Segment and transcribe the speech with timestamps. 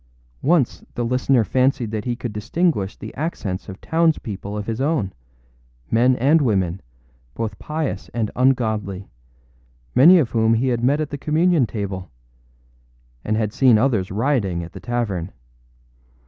[0.41, 4.81] Once the listener fancied that he could distinguish the accents of towns people of his
[4.81, 5.13] own,
[5.91, 6.81] men and women,
[7.35, 9.07] both pious and ungodly,
[9.93, 12.09] many of whom he had met at the communion table,
[13.23, 15.31] and had seen others rioting at the tavern.